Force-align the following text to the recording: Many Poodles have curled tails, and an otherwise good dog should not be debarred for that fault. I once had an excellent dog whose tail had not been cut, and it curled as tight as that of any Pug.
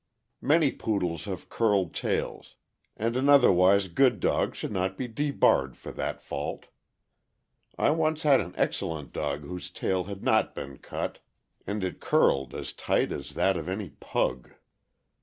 Many 0.41 0.71
Poodles 0.71 1.25
have 1.25 1.47
curled 1.47 1.93
tails, 1.93 2.55
and 2.97 3.15
an 3.15 3.29
otherwise 3.29 3.87
good 3.87 4.19
dog 4.19 4.55
should 4.55 4.71
not 4.71 4.97
be 4.97 5.07
debarred 5.07 5.77
for 5.77 5.91
that 5.91 6.23
fault. 6.23 6.65
I 7.77 7.91
once 7.91 8.23
had 8.23 8.41
an 8.41 8.55
excellent 8.57 9.13
dog 9.13 9.41
whose 9.41 9.69
tail 9.69 10.05
had 10.05 10.23
not 10.23 10.55
been 10.55 10.79
cut, 10.79 11.19
and 11.67 11.83
it 11.83 11.99
curled 12.01 12.55
as 12.55 12.73
tight 12.73 13.11
as 13.11 13.35
that 13.35 13.55
of 13.55 13.69
any 13.69 13.89
Pug. 13.89 14.49